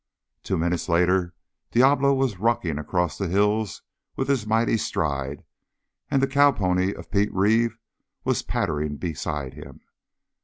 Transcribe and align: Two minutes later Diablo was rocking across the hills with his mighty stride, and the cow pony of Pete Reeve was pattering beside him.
Two 0.41 0.57
minutes 0.57 0.89
later 0.89 1.35
Diablo 1.69 2.15
was 2.15 2.39
rocking 2.39 2.79
across 2.79 3.19
the 3.19 3.27
hills 3.27 3.83
with 4.15 4.29
his 4.29 4.47
mighty 4.47 4.75
stride, 4.75 5.43
and 6.09 6.23
the 6.23 6.27
cow 6.27 6.51
pony 6.51 6.91
of 6.91 7.11
Pete 7.11 7.31
Reeve 7.31 7.77
was 8.23 8.41
pattering 8.41 8.97
beside 8.97 9.53
him. 9.53 9.81